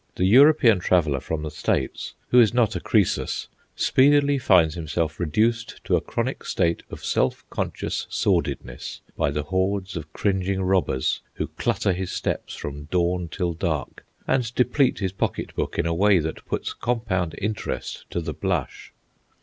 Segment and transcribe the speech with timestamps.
[0.15, 5.79] The European traveller from the States, who is not a Croesus, speedily finds himself reduced
[5.83, 11.49] to a chronic state of self conscious sordidness by the hordes of cringing robbers who
[11.49, 16.17] clutter his steps from dawn till dark, and deplete his pocket book in a way
[16.17, 18.91] that puts compound interest to the blush.